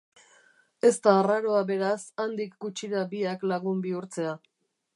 [0.89, 4.37] Ez da arraroa, beraz, handik gutxira biak lagun bihurtzea.